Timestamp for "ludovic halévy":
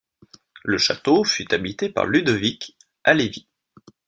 2.07-3.47